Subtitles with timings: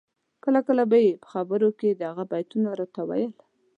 [0.43, 3.33] کله کله به یې په خبرو کي د هغه بیتونه راته ویل